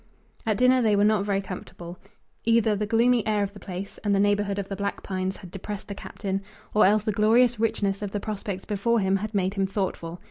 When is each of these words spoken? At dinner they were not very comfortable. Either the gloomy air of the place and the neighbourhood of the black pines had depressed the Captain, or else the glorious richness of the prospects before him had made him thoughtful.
At 0.47 0.57
dinner 0.57 0.81
they 0.81 0.95
were 0.95 1.03
not 1.03 1.25
very 1.25 1.41
comfortable. 1.41 1.99
Either 2.43 2.75
the 2.75 2.87
gloomy 2.87 3.21
air 3.27 3.43
of 3.43 3.53
the 3.53 3.59
place 3.59 3.99
and 4.03 4.15
the 4.15 4.19
neighbourhood 4.19 4.57
of 4.57 4.67
the 4.67 4.75
black 4.75 5.03
pines 5.03 5.37
had 5.37 5.51
depressed 5.51 5.87
the 5.89 5.93
Captain, 5.93 6.41
or 6.73 6.87
else 6.87 7.03
the 7.03 7.11
glorious 7.11 7.59
richness 7.59 8.01
of 8.01 8.09
the 8.09 8.19
prospects 8.19 8.65
before 8.65 8.99
him 8.99 9.17
had 9.17 9.35
made 9.35 9.53
him 9.53 9.67
thoughtful. 9.67 10.19